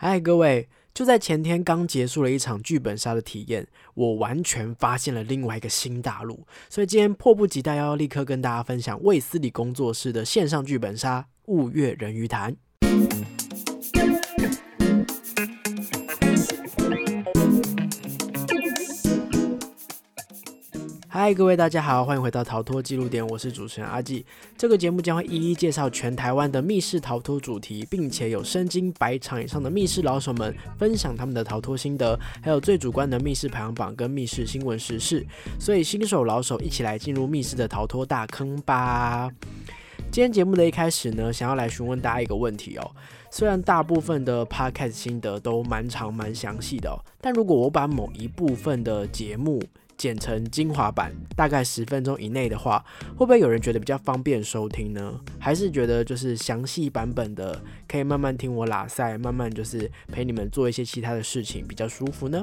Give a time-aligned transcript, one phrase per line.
[0.00, 0.68] 嗨，各位！
[0.94, 6.46] 就在前天刚结束了一场剧本杀的体验，我完全发现了另外一个新大陆。
[6.70, 12.52] 所以今天迫不及待要立刻跟大家分享卫斯理工作室的线上剧本杀《雾月人鱼潭》。
[21.20, 24.24] 嗨，各位大家好，欢迎回到逃脱记录点，我是主持人阿纪。
[24.56, 35.26] 这个节目将会一一介绍全台湾的密室逃脱主题，并且有身经百场以上的密室老手们分享他们的逃脱心得，还有最主观的密室排行榜跟密室新闻时事。
[35.58, 39.28] 所以新手老手一起来进入密室的逃脱大坑吧！
[40.12, 42.88] 今天节目的一开始呢，想要来询问大家一个问题哦。
[43.28, 49.60] 虽然大部分的 podcast 心得都蛮长蛮详细的哦，但如果我把某一部分的节目
[49.98, 52.82] 剪成精华版，大概十分钟以内的话，
[53.16, 55.20] 会不会有人觉得比较方便收听呢？
[55.38, 62.42] 还是觉得就是详细版本的，可以慢慢听我拉塞，慢慢就是陪你们做一些其他的事情，比较舒服呢？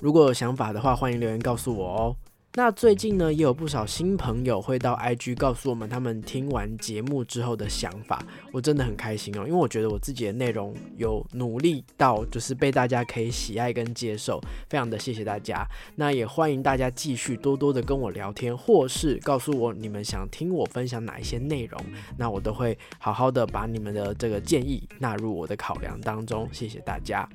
[0.00, 2.16] 如果有想法的话，欢迎留言告诉我哦。
[2.58, 14.40] 那最近呢，也有不少新朋友会到 IG 告诉我们他们听完节目之后的想法，我真的很开心哦，因为我觉得我自己的内容有努力到，就是被大家可以喜爱跟接受，
[14.70, 15.68] 非常的谢谢大家。
[15.96, 21.78] 那也欢迎大家继续多多的跟我聊天，或是告诉我你们想听我分享哪一些内容，
[22.16, 27.28] 那我都会好好的把你们的这个建议纳入我的考量当中，谢谢大家。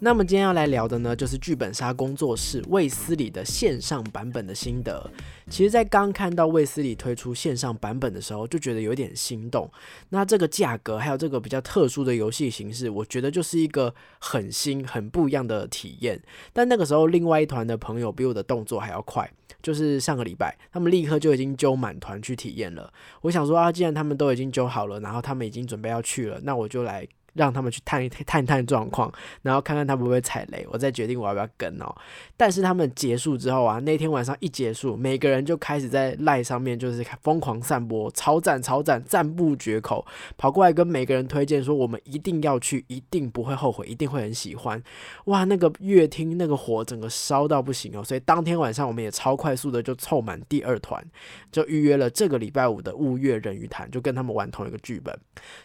[0.00, 5.10] 那么今天要来聊的呢，就是剧本杀工作室卫斯理的线上版本的心得。
[5.48, 9.70] 其实，在刚看到卫斯理推出线上版本的时候，就觉得有点心动。
[10.10, 16.20] 那这个价格，还有这个比较特殊的游戏形式，我觉得就是一个很新、很不一样的体验。
[16.52, 19.30] 但那个时候，另外一团的朋友比我的动作还要快，
[19.62, 22.92] 就是上个礼拜，他们立刻就已经揪满团去体验了。
[23.22, 27.08] 我想说啊，既然他们都已经揪好了，然后他们已经准备要去了，那我就来。
[27.34, 31.94] 让他们去探一探探状况，然后看看他会不会踩雷，我再决定我要不要跟哦。
[32.36, 44.80] 但是他们结束之后啊，那天晚上一结束，每个人就开始在赖上面就是疯狂散播，超赞超赞，赞不绝口，跑过来跟每个人推荐说我们一定要去，一定不会后悔，一定会很喜欢。
[45.24, 51.04] 哇，那个乐厅那个火整个烧到不行哦，所以当天晚上我们也超快速的就凑满第二团，
[51.50, 55.12] 就预约了这个礼拜五的雾月人鱼潭，就跟他们玩同一个剧本。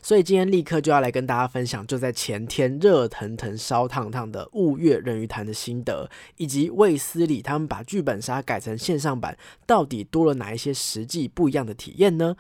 [0.02, 1.59] 所以今天立刻就要来跟大家分。
[1.60, 9.38] 分享就在前天热腾腾烧烫烫的雾月人鱼潭的心得，以及卫斯理他们把剧本杀改成线上版，
[9.68, 12.38] 到底多了哪一些实际不一样的体验呢？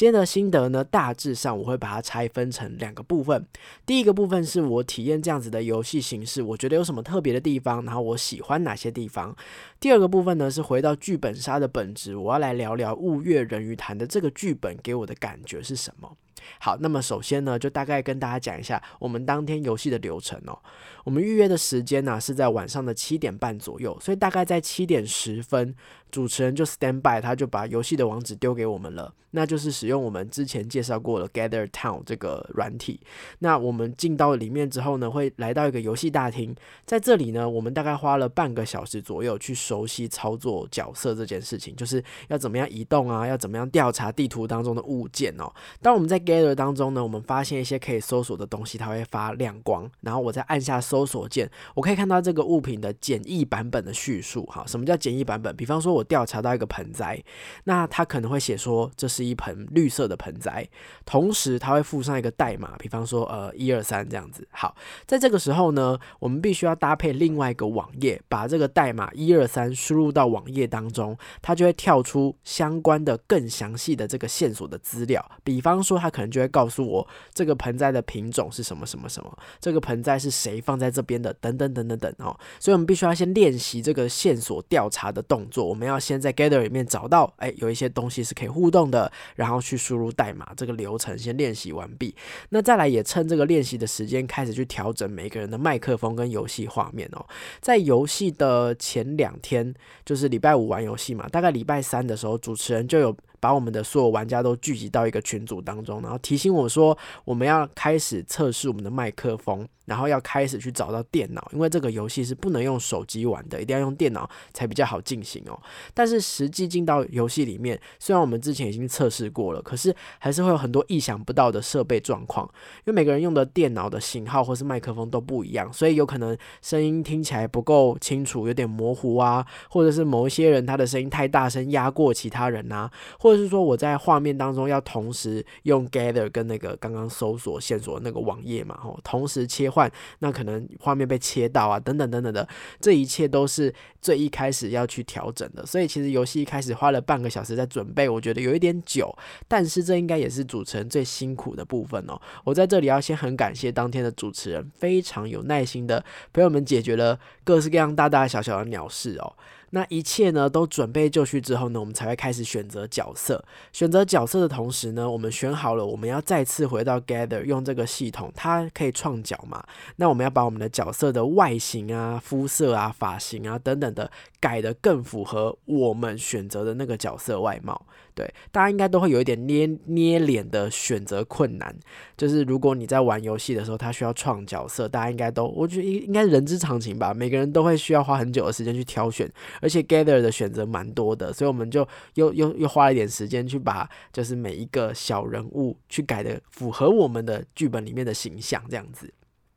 [0.00, 3.46] 今天的心得呢，大致上我会把它拆分成两个部分。
[3.84, 9.36] 第一个部分是我体验这样子的游戏形式，我觉得有什么特别的地方，然后我喜欢哪些地方。
[9.78, 16.16] 第二个部分呢，是回到剧本杀的本质，我要来聊聊雾月人鱼潭的这个剧本给我的感觉是什么。
[16.58, 20.58] 好，那么首先呢，就大概跟大家讲一下我们当天游戏的流程哦。
[21.04, 25.74] 我们预约的时间呢是在晚上的七点半左右，所以大概在七点十分，
[26.10, 29.14] 主持人就 stand by，他就把游戏的网址丢给我们了。
[29.32, 32.98] 那就是使用我们之前介绍过的 Gather Town 这个软体。
[33.38, 36.52] 那我们进到里面之后呢，会来到一个游戏大厅，
[36.84, 45.48] 在这里呢，我们大概花了半个小时左右去熟悉操作角色这件事情，就是要怎么样移动啊，要怎么样调查地图当中的物件哦。
[45.80, 54.44] 当我们在 Gather 当中呢，我们发现一些可以搜索的东西，它会发亮光，然后我再按下搜索键，我可以看到这个物品的简易版本的叙述。
[54.46, 55.56] 哈，什么叫简易版本？
[55.56, 57.22] 比方说，我调查到一个盆栽，
[57.64, 59.20] 那它可能会写说这是。
[59.30, 60.66] 一盆绿色的盆栽，
[61.04, 64.48] 同时它会附上一个代码，比方说呃一二三这样子。
[64.50, 64.74] 好，
[65.06, 75.24] 在这个时候呢，我们必须要搭配另外一个网页，把这个代码一二三输入到网页当中，它就会跳出相关的更详细的这个线索的资料。
[75.44, 82.34] 比方说，它可能就会告诉我这个盆栽的品种是什么什么什么，这个盆栽是谁放在这边的，等等等等等哦。
[82.58, 85.64] 所以我们必须要先练习这个线索调查的动作。
[85.64, 89.12] 我们要先在 Gather 里面找到，哎，有一些东西是可以互动的。
[89.36, 92.14] 然后去输入代码，这个流程先练习完毕。
[92.48, 97.26] 那再来也趁这个练习的时间，开始去调整每个人的麦克风跟游戏画面哦。
[97.60, 99.74] 在游戏的前两天，
[100.06, 103.16] 就是礼拜五玩游戏嘛，大概礼拜三的时候，主持人就有。
[103.40, 115.58] 把我们的所有玩家都聚集到一个群组当中，然后提醒我说，我们要开始测试我们的麦克风，然后要开始去找到电脑，因为这个游戏是不能用手机玩的，一定要用电脑才比较好进行哦。
[115.94, 122.46] 但是实际进到游戏里面，虽然我们之前已经测试过了，可是还是会有很多意想不到的设备状况，
[122.84, 139.88] 因为每个人用的电脑的型号或是麦克风都不一样，所以有可能声音听起来不够清楚，有点模糊啊，或者是某一些人他的声音太大声压过其他人啊，或或是说我在画面当中要同时用 gather 跟那个刚刚搜索线索那个网页嘛，吼，同时切换，
[140.18, 142.48] 那可能画面被切到啊，等等等等的，
[142.80, 143.72] 这一切都是
[144.02, 145.64] 最一开始要去调整的。
[145.64, 149.16] 所以其实游戏一开始花了半个小时在准备，我觉得有一点久，
[149.46, 152.20] 但是这应该也是主持人最辛苦的部分哦。
[152.42, 159.32] 我在这里要先很感谢当天的主持人，非常有耐心的陪我们解决了各式各样大大小小的鸟事哦。
[159.70, 163.44] 那一切呢都准备就绪之后呢，我们才会开始选择角色。
[163.72, 169.64] 选择角色的同时呢，我们选好了我们要再次回到 Gather 用这个系统，它可以创角嘛？
[169.96, 177.86] 那我们要把我们的角色的外形啊、肤色啊、发型啊等等的改得更符合我们选择的那个角色外貌。
[178.20, 181.74] 对，大家应该都会有一点捏捏脸的选择困难。
[182.18, 187.14] 就是如果你在玩游戏的时候，他需要创角色，大家应该都，我觉得应应该人之常情吧。
[187.14, 189.26] 每个人都会需要花很久的时间去挑选，
[189.62, 199.10] 而且 Gather 的选择蛮多的，所以我们就又又又花了一点时间去把就是每一个小人物去改的符合我们的剧本里面的形象，这样子。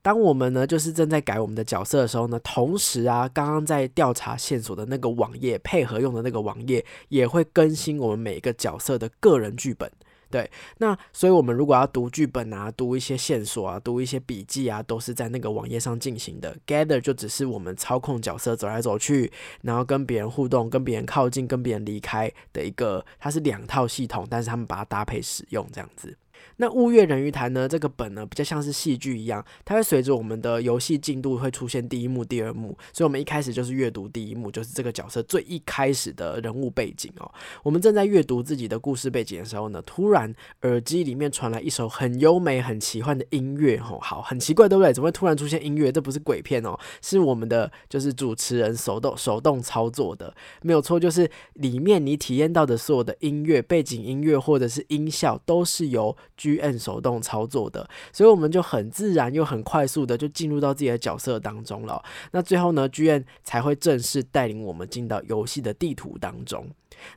[0.03, 9.89] 当我们呢，就是正在改我们的角色的时候呢，同时啊，刚刚在调查线索的那个网页，配合用的那个网页，也会更新我们每一个角色的个人剧本。
[10.29, 16.57] 对，那所以我们如果要读剧本啊，读一些线索啊，读一些笔记啊，都是在那个网页上进行的。
[16.65, 26.17] Gather 就只是我们操控角色走来走去，然后跟别人互动，跟别人靠近，跟别人离开的一个，它是两套系统，但是他们把它搭配使用这样子。
[26.57, 27.67] 那雾月人鱼潭呢？
[27.67, 37.31] 这个本呢比较像是戏剧一样，它会随着我们的游戏进度会出现第一幕、第二幕，所以我们一开始就是阅读第一幕，就是这个角色最一开始的人物背景哦。
[37.63, 44.93] 我们正在阅读自己的故事背景的时候呢，突然耳机里面传来一首很优美、很奇幻的音乐哦，好，很奇怪，对不对？
[44.93, 45.91] 怎么会突然出现音乐？
[45.91, 56.15] 这不是鬼片哦，是我们的就是主持人手动手动操作的，没有错，就是里面你体验到的所有的音乐、背景音乐或者是音效都是由。
[56.43, 62.03] G N 手动操作的，所以我们就很自然又很快速的就进入到自己的角色当中了。
[62.33, 66.67] 那最后呢，G N 才会正式带领我们进到游戏的地图当中。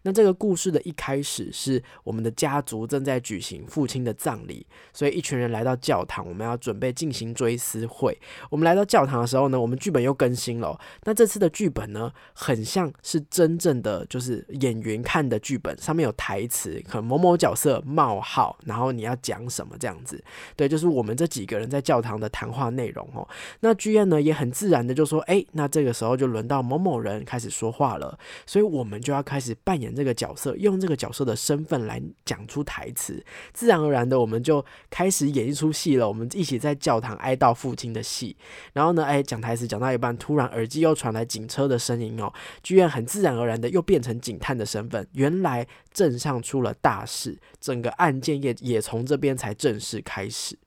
[0.02, 8.18] 那这个故事的一开始是我们的家族正在举行父亲的葬礼，所以一群人来到教堂，我们要准备进行追思会。
[8.50, 10.76] 我们来到教堂的时候呢，我们剧本又更新了。
[11.04, 20.20] 那这次的剧本呢，很像是真正的就是演员看的剧本，上面有台词，可某某角色冒号，然后你要讲什么这样子。
[20.56, 23.26] 对，就是我们这几个人在教堂的谈话内容哦。
[23.60, 29.75] 那剧院呢也很自然的就说，哎，那这个时候就轮到某某人开始说话了，所以我们就要开始扮。
[29.80, 36.06] 演这个角色，用这个角色的身份来讲出台词，自然而然的，我们就开始演一出戏了。
[36.08, 38.36] 我们一起在教堂哀悼父亲的戏，
[38.72, 42.32] 然后呢，哎，讲台词讲到一半，突然耳机又传来警车的声音哦，
[42.62, 45.06] 居然很自然而然的又变成警探的身份。
[45.12, 50.58] 原来镇上出了大事，整个案件也也从这边才正式开始。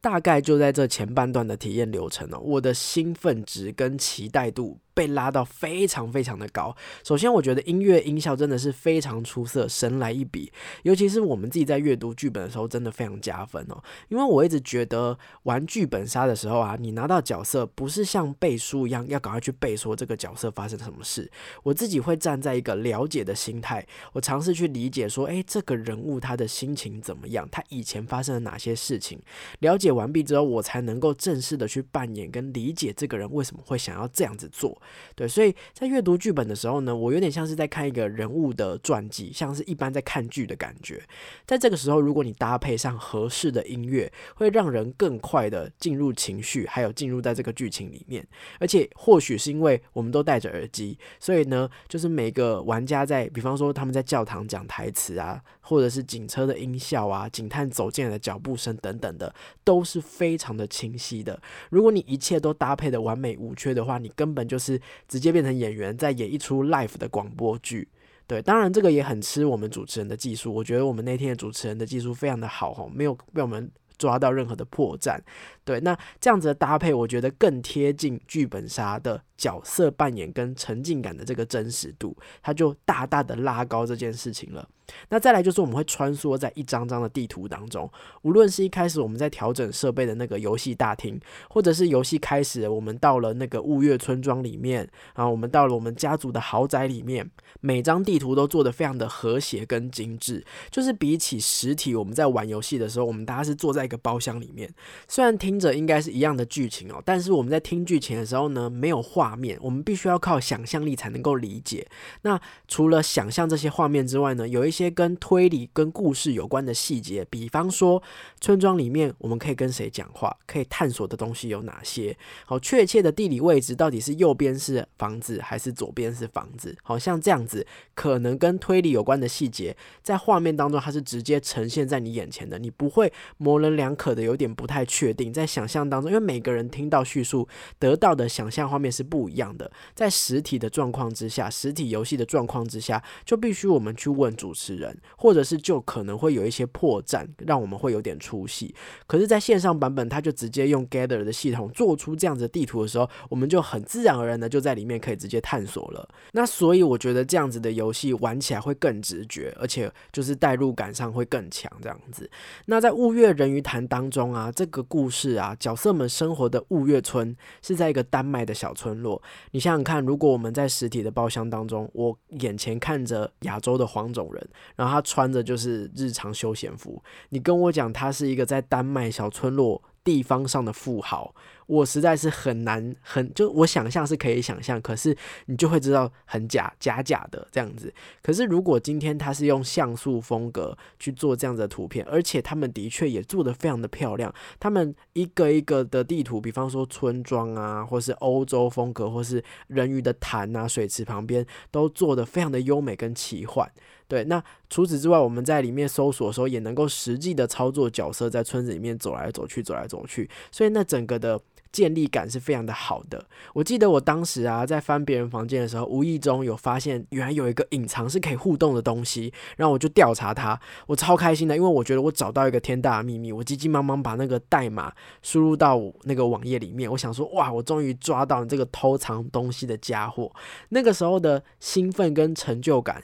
[0.00, 4.78] 大概就在这前半段的体验流程哦，我的兴奋值跟期待度。
[4.94, 6.74] 被拉到非常非常的高。
[7.02, 10.50] 首先，我觉得音乐音效真的是非常出色，神来一笔。
[10.84, 13.82] 尤其是我们自己在阅读剧本的时候，真的非常加分哦。
[14.08, 21.30] 因为我一直觉得玩剧本杀的时候啊，你拿到角色不是像背书一样，要赶快去背说这个角色发生什么事。
[21.64, 29.20] 我自己会站在一个了解的心态，我尝试去理解说，诶，这个人物他的心情怎么样，他以前发生了哪些事情。
[29.58, 34.80] 了解完毕之后，我才能够正式的去扮演跟理解这个人为什么会想要这样子做。
[35.14, 41.02] 对，所以在阅读剧本的时候呢，我有点像是在看一个人物的传记，像是一般在看剧的感觉。
[41.46, 48.26] 在这个时候，如果你搭配上合适的音乐，会让人更快的进入情绪，还有进入在这个剧情里面。
[48.58, 61.40] 而且，或许是因为我们都戴着耳机，所以呢，就是每个玩家在，比方说他们在教堂讲台词啊，或者是警车的音效啊，警探走进来的脚步声等等的，都是非常的清晰的。
[61.70, 64.73] 如果你一切都搭配的完美无缺的话，你根本就是。
[65.08, 67.88] 直接变成演员，在演一出 live 的广播剧，
[68.26, 70.52] 对，当然这个也很吃我们主持人的技术。
[70.54, 75.18] 我觉得我们那天的主持人的技术非常的好哈，没有被我们抓到任何的破绽。
[75.64, 84.68] 对，那这样子的搭配，我觉得更贴近剧本杀的角色扮演跟沉浸感的这个真实度，它就大大的拉高这件事情了。
[85.08, 87.90] 那再来就是我们会穿梭在一张张的地图当中，
[88.22, 100.44] 无论是一开始我们在调整设备的那个游戏大厅，或者是游戏开始我们到了那个雾月村庄里面，啊，我们到了我们家族的豪宅里面，每张地图都做得非常的和谐跟精致。
[100.70, 104.72] 就是比起实体，我们在玩游戏的时候，我们大家是坐在一个包厢里面，
[105.08, 111.86] 虽然听着应该是一样的剧情哦，但是我们在听剧情的时候呢，没有画面，我们必须要靠想象力才能够理解。
[112.22, 118.02] 那除了想象这些画面之外呢，有一些跟推理、跟故事有关的细节，比方说
[118.40, 122.16] 村庄里面我们可以跟谁讲话，可以探索的东西有哪些？
[122.46, 126.76] 好，确切的地理位置到底是右边是房子还是左边是房子？
[126.82, 127.64] 好像这样子，
[127.94, 135.32] 可能跟推理有关的细节，在画面当中它是直接呈现在你眼前的，你不会模棱两可的，有点不太确定。
[135.32, 137.46] 在想象当中，因为每个人听到叙述
[137.78, 148.74] 得到的想象画面是不一样的，在实体的状况之下，实体游戏的状况之下，就必须我们去问主持人，或者是就可能会有一些破绽，让我们会有点出戏。
[149.06, 156.08] 可是，在线上版本，它就直接用 Gather 的系统做出这样子的地图的时候，我们就很自然而然的就在里面可以直接探索了。
[156.32, 161.70] 那所以我觉得这样子的游戏玩起来会更直觉，而且就是代入感上会更强。
[161.82, 162.30] 这样子。
[162.66, 169.20] 那在雾月人鱼潭当中啊，这个故事啊，角色们生活的雾月村是在一个丹麦的小村落。
[169.50, 181.34] 你想想看，如果我们在实体的包厢当中，我眼前看着亚洲的黄种人，然后他穿着就是日常休闲服，你跟我讲他是一个在丹麦小村落地方上的富豪。
[181.66, 187.90] 我实在是很难，很就我想象是可以想象，可是你就会知道很假假假的这样子。
[188.22, 194.30] 可是如果今天他是用像素风格去做这样的图片，而且他们的确也做得非常的漂亮，
[194.60, 203.72] 他们一个一个的地图，比方说村庄啊，或是欧洲风格，或是人鱼的潭啊，水池旁边都做得非常的优美跟奇幻。
[204.08, 211.40] 对，那除此之外，我们在里面搜索的时候，也能够实际的操作角色在村子里面走来走去，走来走去，所以那整个的。
[211.74, 213.26] 建立感是非常的好的。
[213.52, 220.56] 我记得我当时啊，在翻别人房间的时候，无意中有发现，原来有一个隐藏是可以互动的东西，然后我就调查它，
[220.86, 223.32] 我超开心的，因为我觉得我找到一个天大的秘密。
[223.32, 230.30] 我急急忙忙把那个代码输入到那个网页里面，我想说，哇，我终于抓到你这个偷藏东西的家伙。
[230.68, 233.02] 那个时候的兴奋跟成就感。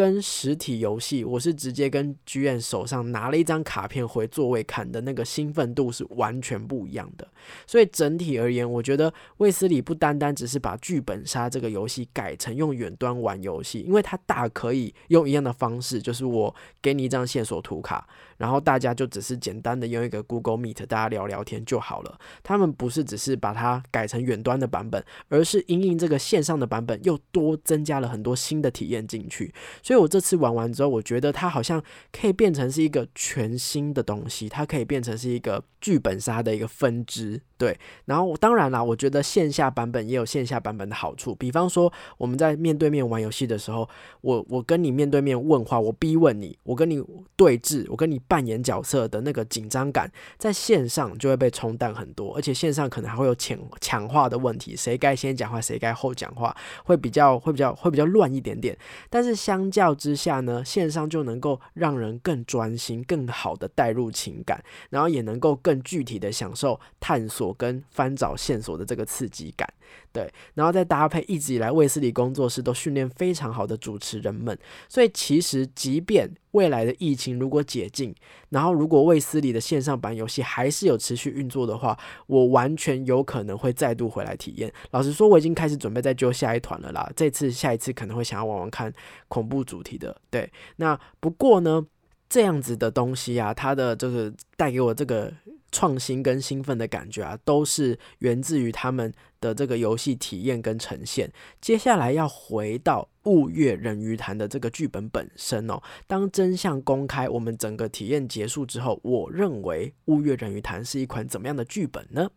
[0.00, 7.28] 跟实体游戏，我是直接跟剧院手上拿了一张卡片回座位看的那个兴奋度是完全不一样的。
[7.66, 18.08] 所以整体而言，我觉得卫斯理不单单只是把剧本杀这个游戏改成用远端玩游戏，因为它大可以用一样的方式，就是我给你一张线索图卡。
[18.40, 22.18] 然后大家就只是简单的用一个 Google Meet，大家聊聊天就好了。
[22.42, 29.52] 他们不是只是把它改成远端的版本，而是因应这个线上的版本又多增加了很多新的体验进去。
[29.82, 37.38] 所以我这次玩完之后，我觉得它好像可以变成是一个全新的东西，它可以变成是一个剧本杀的一个分支。
[37.58, 41.34] 对，然后当然啦，我觉得线下版本也有线下版本的好处。
[41.34, 43.86] 比方说我们在面对面玩游戏的时候，
[44.22, 47.04] 我我跟你面对面问话，我逼问你，我跟你
[47.36, 48.18] 对峙，我跟你。
[48.30, 50.08] 扮演角色的那个紧张感，
[50.38, 58.78] 在线上就会被冲淡很多，而且线上可能还会有抢抢话的问题，谁该先讲话，谁该后讲话，会比较会比较会比较乱一点点。
[59.10, 69.68] 但是相较之下呢，线上就能够让人更专心、更好的带入情感，然后也能够更具体的享受探索跟翻找线索的这个刺激感。
[70.12, 78.12] 对，然后再搭配一直以来卫斯理工作室都训练非常好的主持人们，所以其实即便未来的疫情如果解禁，
[78.48, 84.72] 然后如果卫斯理的线上版游戏还是有持续运作的话，我完全有可能会再度回来体验。
[84.90, 87.08] 老实说，我已经开始准备再揪下一团了啦。
[87.14, 88.92] 这次下一次可能会想要玩玩看
[89.28, 90.16] 恐怖主题的。
[90.28, 91.86] 对，那不过呢，
[92.28, 95.32] 这样子的东西啊，它的就是带给我这个。
[95.72, 101.32] 创新跟兴奋的感觉啊，都是源自于他们的这个游戏体验跟呈现。
[101.60, 105.80] 接下来要回到《雾月人鱼潭》的这个剧本本身哦。
[106.06, 112.30] 当真相公开，我们整个体验结束之后，我认为《雾月人鱼潭》是一款怎么样的剧本呢？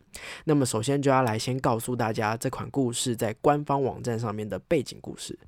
[0.44, 5.38] 那么首先就要来先告诉大家这款故事在官方网站上面的背景故事。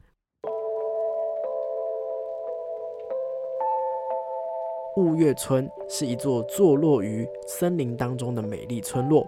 [4.97, 9.27] 雾月村是一座坐落于森林当中的美丽村落，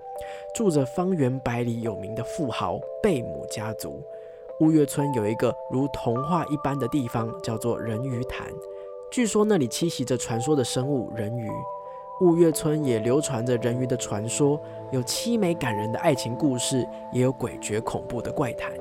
[0.55, 4.03] 住着方圆百里有名的富豪贝姆家族。
[4.61, 8.47] 雾月村有一个如童话一般的地方，叫做人鱼潭。
[9.11, 11.51] 据说那里栖息着传说的生物人鱼。
[12.23, 14.59] 雾月村也流传着人鱼的传说，
[14.91, 18.73] 有凄美感人的爱情故事，也有诡谲恐怖的怪谈。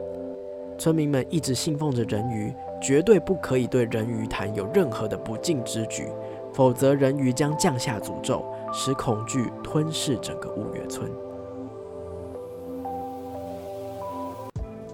[0.78, 6.08] 村民们一直信奉着人鱼，绝对不可以对人鱼潭有任何的不敬之举。
[6.58, 11.08] 否则，人鱼将降下诅咒，使恐惧吞噬整个五月村。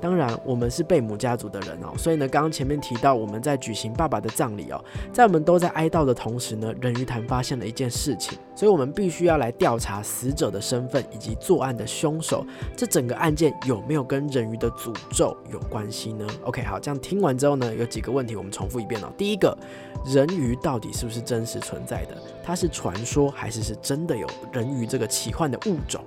[0.01, 19.07] 当然，我们是贝母家族的人哦，所以呢，刚刚前面提到我们在举行爸爸的葬礼哦，在我们都在哀悼的同时呢，人鱼潭发现了一件事情，所以我们必须要来调查死者的身份以及作案的凶手，这整个案件有没有跟人鱼的诅咒有关系呢？OK，好，这样听完之后呢，有几个问题我们重复一遍哦。
[19.17, 19.57] 第一个，
[20.05, 22.17] 人鱼到底是不是真实存在的？
[22.43, 26.03] 它是传说还是是真的有人鱼这个奇幻的物种？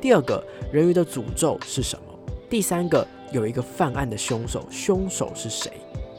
[0.00, 2.18] 第二个，人鱼的诅咒是什么？
[2.48, 3.06] 第三个。
[3.32, 5.72] 有一个犯案的凶手，凶手是谁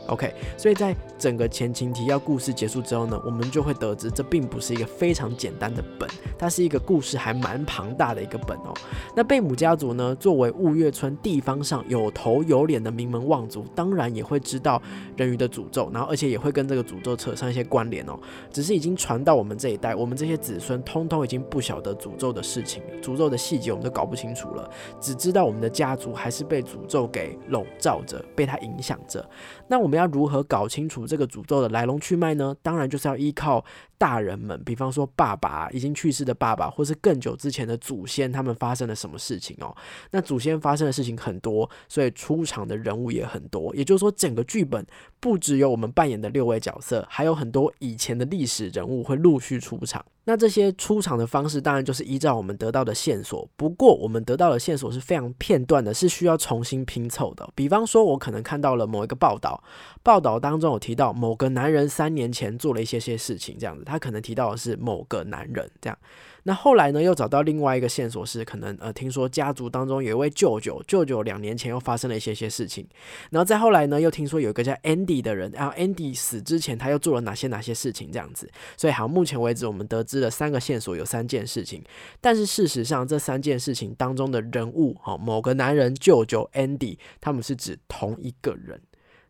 [0.07, 8.73] ？OK，所以在整个前情提要故事结束之后呢，我们就会得知这并不是一个非常简单的本，它是一个故事还蛮庞大的一个本哦。
[9.15, 14.81] 那贝母家族呢，作为雾月村地方上有头有脸的名门望族，当然也会知道
[15.15, 18.17] 人鱼的诅咒，然后而且也会跟这个诅咒扯上一些关联哦。
[18.51, 29.27] 只是已经传到我们这一代，我们这些子孙通通已经不晓得诅咒的事情，诅咒的细节我们都搞不清楚了，只知道我们的家族还是被诅咒给笼罩着，被它影响着。
[29.69, 32.55] 那我们要如何搞清楚这个诅咒的来龙去脉呢？
[32.61, 33.63] 当然就是要依靠
[33.97, 39.75] 大人们，比方说爸爸已经去世的爸爸，或是更久之前的祖先，他们发生了什么事情哦？
[40.11, 43.75] 那祖先发生的事情很多，所以出场的人物也很多。
[43.75, 44.85] 也就是说，整个剧本
[45.19, 50.05] 不只有我们扮演的六位角色，还有很多以前的历史人物会陆续出场。
[50.25, 53.49] 那这些出场的方式，当然就是依照我们得到的线索。
[53.55, 57.47] 不过，我们得到的线索是非常片段的，是需要重新拼凑的。
[57.55, 59.63] 比方说，我可能看到了某一个报道，
[60.03, 65.97] 报道当中有提到某个男人三年前做了一些些事情，这样子，他可能提到的是某个男人这样。
[66.43, 72.87] 那后来呢，又找到另外一个线索是，可能呃，听说家族当中有一位舅舅，舅舅两年前又发生了一些些事情。
[73.31, 78.49] 然后再后来呢，又听说有一个叫 Andy 的人，然后 Andy 死之前他又做了哪些哪些事情这样子。
[78.77, 81.83] 所以好，目前为止我们得知了三个线索，有三件事情。
[82.21, 88.79] 但是事实上，这三件事情当中的人物，哈，某个男人、舅舅 Andy，他们是指同一个人。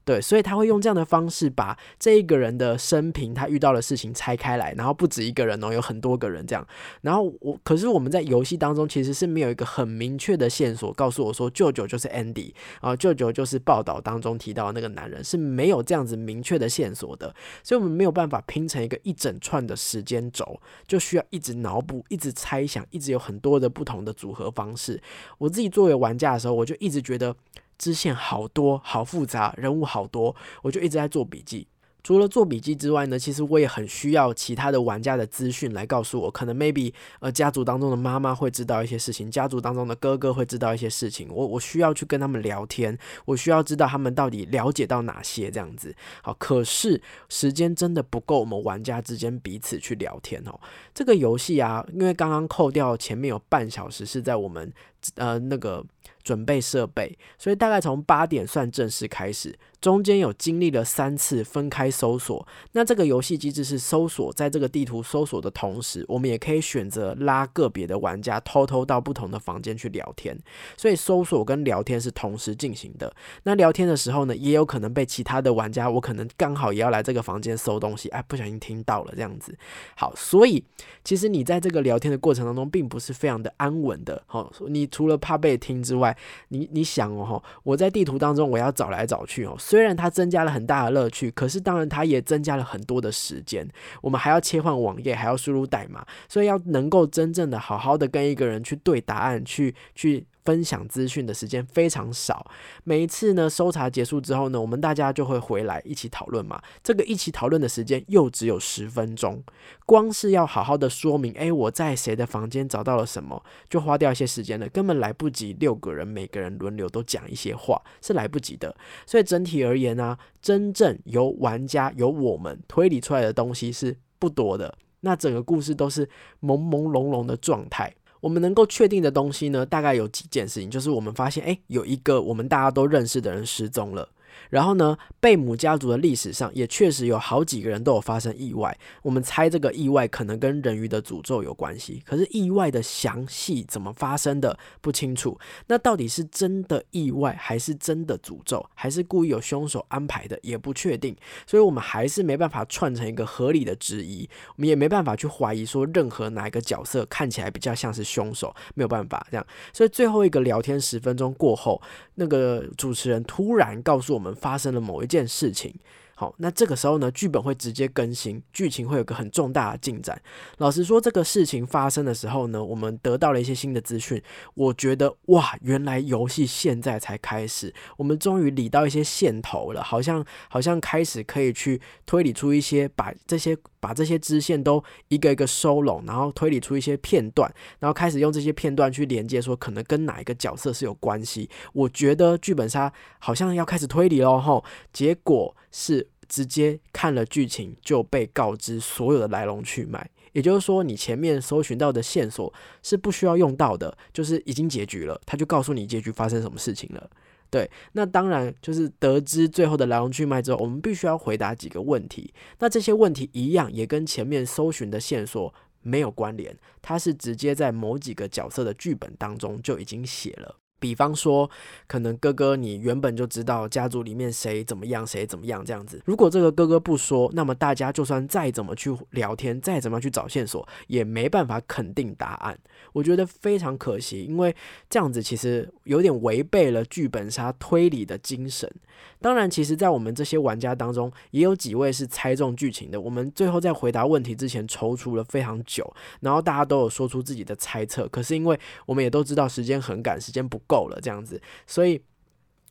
[0.07, 6.65] 对，所以他会用这样的方式把这一个人的生平，他遇到的事情拆开来，然后不止一个人哦，有很多个人这样。
[7.01, 25.01] 然后我，可是我们在游戏当中其实是没有一个很明确的线索告诉我说，舅舅就是 Andy 啊，舅舅就是报道当中提到的那个男人，是没有这样子明确的线索的，所以我们没有办法拼成一个一整串的时间轴，就需要一直脑补，一直猜想，一直有很多的不同的组合方式。
[25.37, 27.35] 我自己作为玩家的时候，我就一直觉得。
[27.77, 31.67] 支线好多，好复杂，人物好多，我就一直在做笔记。
[32.03, 45.93] 除了做笔记之外呢，其实我也很需要其他的玩家的资讯来告诉我，可能 maybe 呃家族当中的妈妈会知道一些事情，家族当中的哥哥会知道一些事情，我我需要去跟他们聊天，我需要知道他们到底了解到哪些这样子。
[46.21, 50.57] 好，可是时间真的不够，我们玩家之间彼此去聊天哦。
[50.93, 54.71] 这个游戏啊，因为刚刚扣掉前面有半小时是在我们
[55.15, 55.83] 呃那个。
[56.27, 62.47] 准备设备，所以大概从八点算正式开始，中间有经历了三次分开搜索。
[62.71, 70.37] 那这个游戏机制是搜索，在这个地图搜索的同时，我们也可以选择拉个别的玩家偷偷到不同的房间去聊天。
[70.75, 73.13] 所以搜索跟聊天是同时进行的。
[73.43, 79.57] 那聊天的时候呢，也有可能被其他的玩家，我可能刚好也要来这个房间搜东西，哎，不小心听到了这样子。
[79.95, 80.63] 好，所以
[81.03, 84.23] 其实你在这个聊天的过程当中，并不是非常的安稳的。
[84.25, 86.17] 好，你除了怕被听之外，
[86.49, 93.67] 你你想哦，我在地图当中我要找来找去哦，虽然它增加了很大的乐趣，可是当然它也增加了很多的时间。
[94.01, 100.25] 我们还要切换网页，还要输入代码，所以要能够真正的好好的跟一个人去对答案，去去。
[100.47, 102.49] 分享资讯的时间非常少，
[102.85, 106.61] 每一次呢搜查结束之后呢，我们大家就会回来一起讨论嘛。
[106.81, 109.43] 这个一起讨论的时间又只有十分钟，
[109.85, 118.73] 光是要好好的说明，哎，我在谁的房间找到了什么，就花掉一些时间了，根本来不及六个人每个人轮流都讲一些话，是来不及的。
[119.05, 126.05] 所以整体而言呢，真正由玩家由我们推理出来的东西是不多的，那整个故事都是
[126.41, 127.93] 朦朦胧胧的状态。
[128.19, 134.07] 我们能够确定的东西呢，大概有几件事情，就是我们发现，哎，有一个我们大家都认识的人失踪了。
[134.49, 138.77] 然后呢，贝姆家族的历史上也确实有好几个人都有发生意外。
[139.01, 145.37] 我们猜这个意外可能跟人鱼的诅咒有关系，可是意外的详细怎么发生的不清楚。
[145.67, 151.15] 那到底是真的意外，还是真的诅咒，还是故意有凶手安排的，也不确定。
[151.45, 159.45] 所以我们还是没办法串成一个合理的质疑，我们也没办法去怀疑说任何哪一个角色看起来比较像是凶手，没有办法这样。
[159.73, 161.81] 所以最后一个聊天十分钟过后，
[162.15, 164.26] 那个主持人突然告诉我们。
[164.35, 165.73] 发生了某一件事情，
[166.19, 170.19] 好，那这个时候呢，剧本会直接更新，剧情会有个很重大的进展。
[170.57, 174.19] 老实说，这个事情发生的时候呢，我们得到了一些新的资讯。
[174.55, 191.47] 我觉得哇，原来游戏现在才开始，我们终于理到一些线头了，好像好像开始可以去推理出一些，把这些把这些支线都一个一个收拢，然后推理出一些片段，然后开始用这些片段去连接，说可能跟哪一个角色是有关系。
[191.73, 196.06] 我觉得剧本杀好像要开始推理喽，吼，结果是。
[196.27, 207.09] 直接看了剧情就被告知所有的来龙去脉，也就是说，你前面搜寻到的线索是不需要用到的，就是已经结局了，他就告诉你结局发生什么事情了。
[207.49, 212.33] 对，那当然就是得知最后的来龙去脉之后，我们必须要回答几个问题。
[212.59, 220.57] 那这些问题一样也跟前面搜寻的线索没有关联，它是直接在某几个角色的剧本当中就已经写了。
[220.79, 221.49] 比方说，
[221.87, 226.01] 可能哥哥你原本就知道家族里面谁怎么样，谁怎么样这样子。
[226.05, 232.57] 如果这个哥哥不说，那么大家就算再怎么去聊天，再怎么去找线索，也没办法肯定答案。
[232.93, 234.55] 我觉得非常可惜，因为
[234.89, 238.71] 这样子其实有点违背了剧本杀推理的精神。
[239.19, 242.99] 当然，其实，在我们这些玩家当中，也有几位是猜中剧情的。
[242.99, 248.07] 我们最后在回答问题之前，踌躇了非常久，然后大家都有说出自己的猜测。
[248.09, 252.01] 可是，因为我们也都知道时间很赶，时间不够了，这样子，所以，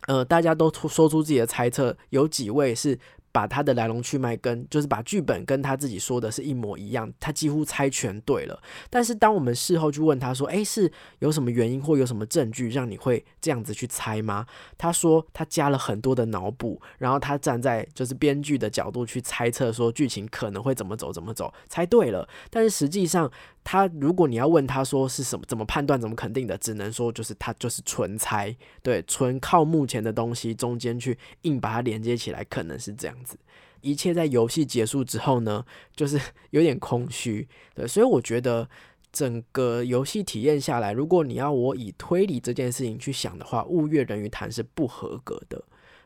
[0.07, 1.97] 呃，大家都说出自己的猜测。
[2.11, 2.99] 有几位是。
[3.33, 8.59] 把他的来龙去脉跟就是把剧本跟他自己说的是一模一样，他几乎猜全对了。
[8.89, 14.47] 但是当我们事后去问他说：“诶，是有什么原因或有什么证据让你会这样子去猜吗？”
[14.79, 22.27] 他说他加了很多的脑补，然后他站在就是编剧的角度去猜测说剧情可能会怎么走怎么走，猜对了。
[22.49, 23.31] 但是实际上
[23.69, 33.37] 他如果你要问他说是什么怎么判断怎么肯定的，只能说就是他就是纯猜，对，纯靠目前的东西中间去硬把它连接起来，可能是这样子。
[33.81, 35.65] 一切在游戏结束之后呢，
[35.97, 36.17] 就是
[36.51, 38.69] 有点空虚，对，所以我觉得
[39.11, 45.61] 整个游戏体验下来，如果你要我以推理这件事情去想的话，物月人鱼谈是不合格的。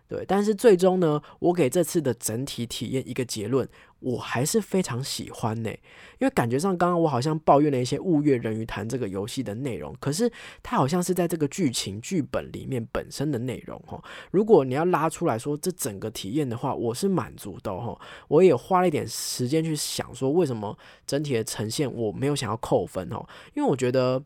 [0.09, 3.69] 对，但是最终呢，我给这次的整体体验一个结论，
[4.01, 5.71] 我还是非常喜欢呢。
[6.19, 10.31] 因为感觉上，刚刚我好像抱怨了一些《物月人鱼谈》这个游戏的内容，可是
[10.63, 14.03] 它好像是在这个剧情剧本里面本身的内容哈。
[14.31, 17.99] 如果你要拉出来说这整个体验的话，我是满足的哈。
[18.29, 23.27] 我也花了一点时间去想说，为什么整体的呈现我没有想要扣分哦？
[23.55, 24.23] 因为我觉得。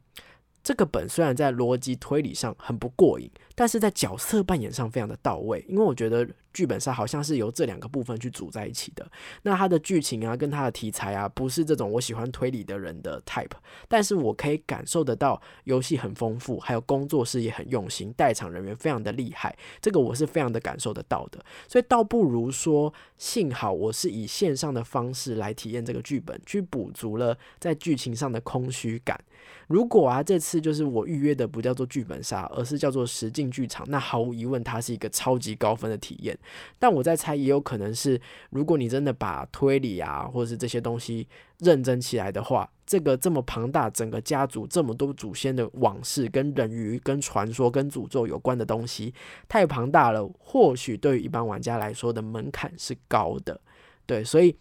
[0.65, 5.63] 这个本虽然在逻辑推理上很不过瘾，但是在角色扮演上非常的到位。
[5.69, 9.07] 因为我觉得剧本杀好像是由这两个部分去组在一起的。
[9.43, 13.51] 那它的剧情啊，跟它的题材啊，不是这种我喜欢推理的人的 type，
[13.89, 21.45] 但是我可以感受得到游戏很丰富，还有工作室也很用心，代场人员非常的厉害，这个我是非常的感受得到的。
[21.69, 29.23] 所以倒不如说，幸好我是以线上的方式来体验这个剧本，去补足了在剧情上的空虚感。
[29.69, 36.39] 如果啊，这次就是我预约的不叫做剧本杀，而是叫做实境剧场，那毫无疑问，它是一个超级高分的体验。
[36.79, 41.27] 但我在猜，也有可能是，如果你真的把推理啊，或者是这些东西
[41.59, 49.15] 认真起来的话，这个这么庞大，整个家族这么多祖先的往事，跟人鱼、跟传说、跟诅咒有关的东西，
[49.49, 53.61] 太庞大了，或许对于一般玩家来说的门槛是高的。
[54.07, 54.57] 对，所以。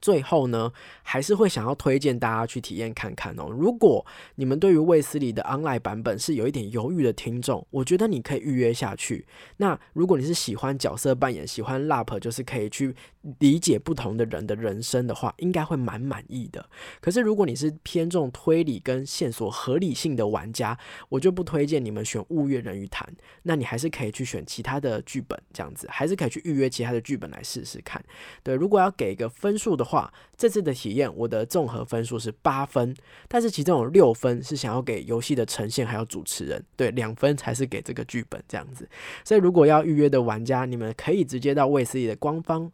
[0.00, 3.48] 最后呢，还是会想要推荐大家去体验看看哦。
[3.50, 4.04] 如果
[4.34, 9.26] 你们对于卫斯理的 online 版本是有一点犹豫的听众，我觉得你可以预约下去。
[9.56, 12.94] 那如果你是喜欢角色扮演、喜欢 lap，就是可以去
[13.38, 16.68] 理解不同的人的人生的话，应该会蛮满意的。
[17.00, 20.78] 可是如果你是偏重推理跟线索合理性的玩家，
[21.08, 23.08] 我就不推荐你们选物月人鱼谈。
[23.44, 28.04] 那你还是可以去选其他的剧本，这样子还是可以去预约其他的剧本来试试看。
[28.42, 29.85] 对，如果要给一个分数的。
[29.86, 32.92] 话这次的体验，我的综合分数是八分，
[33.28, 38.88] 但是其中有六分是想要给游戏的呈现还有主持人，对，两分才是给这个剧本这样子。
[39.24, 42.68] 所以如果要预约的玩家，你们可以直接到卫斯理的官方。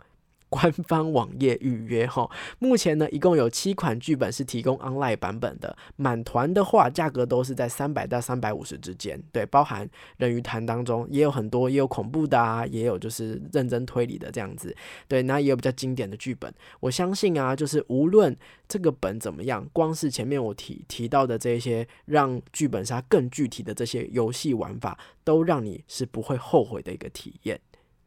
[0.53, 9.89] 官方网页预约哈，目前呢一共有七款剧本是提供 online 版本的，满团的话价格都是在三百到三百五十之间，对，包含
[10.19, 14.77] 人鱼谈当中也有很多，也有恐怖的啊，也有就是认真推理的这样子，
[15.09, 16.53] 对，那也有比较经典的剧本。
[16.81, 18.37] 我相信啊，就是无论
[18.69, 27.59] 这个本怎么样，光是前面我提提到的这些让剧本杀更具体的这些游戏玩法，都让你是不会后悔的一个体验。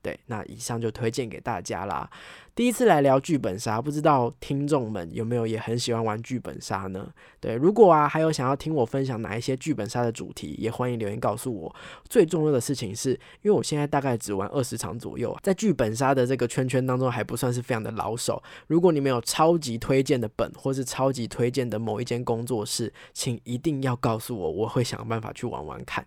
[0.06, 2.08] 对，那以上就推荐给大家啦。
[2.54, 7.12] 第一次来聊剧本杀，不知道听众们有没有也很喜欢玩剧本杀呢？
[7.40, 11.76] 对，如果啊还有想要听我分享哪一些剧本杀的主题，也欢迎留言告诉我。
[12.08, 18.44] 最重要的事情是，因为我现在大概只玩二十场左右，在剧本杀的这个圈圈当中还不算是非常的老手。
[18.68, 26.06] 如果你们有超级推荐的本，或是超级推荐的某一间工作室，请一定要告诉我，我会想办法去玩玩看。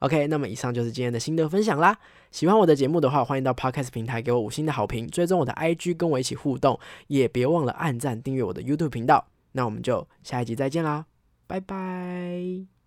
[0.00, 1.98] OK，那么以上就是今天的心得分享啦。
[2.30, 9.26] 喜欢我的节目的话，欢迎到 Podcast 平台给我五星的好评，追踪我的 IG，跟我一起互动，也别忘了按赞订阅我的 YouTube 频道。
[9.52, 11.06] 那我们就下一集再见啦，
[11.46, 12.79] 拜拜。